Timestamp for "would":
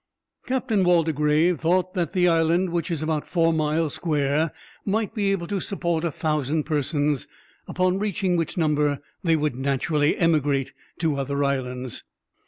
9.35-9.53